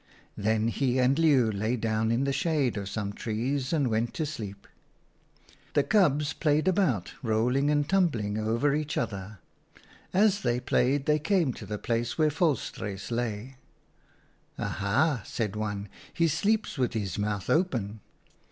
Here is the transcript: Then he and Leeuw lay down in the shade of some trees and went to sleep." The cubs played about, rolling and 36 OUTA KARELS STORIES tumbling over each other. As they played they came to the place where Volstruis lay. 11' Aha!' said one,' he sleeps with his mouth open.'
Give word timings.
Then 0.35 0.69
he 0.69 0.97
and 0.97 1.19
Leeuw 1.19 1.51
lay 1.51 1.75
down 1.75 2.09
in 2.11 2.23
the 2.23 2.33
shade 2.33 2.75
of 2.75 2.89
some 2.89 3.13
trees 3.13 3.71
and 3.71 3.87
went 3.87 4.15
to 4.15 4.25
sleep." 4.25 4.65
The 5.75 5.83
cubs 5.83 6.33
played 6.33 6.67
about, 6.67 7.13
rolling 7.21 7.69
and 7.69 7.83
36 7.83 7.85
OUTA 7.85 7.91
KARELS 8.07 8.19
STORIES 8.19 8.33
tumbling 8.33 8.49
over 8.55 8.73
each 8.75 8.97
other. 8.97 9.39
As 10.11 10.41
they 10.41 10.59
played 10.59 11.05
they 11.05 11.19
came 11.19 11.53
to 11.53 11.67
the 11.67 11.77
place 11.77 12.17
where 12.17 12.29
Volstruis 12.31 13.11
lay. 13.11 13.37
11' 13.37 13.55
Aha!' 14.71 15.21
said 15.25 15.55
one,' 15.55 15.87
he 16.15 16.27
sleeps 16.27 16.79
with 16.79 16.93
his 16.93 17.19
mouth 17.19 17.47
open.' 17.47 17.99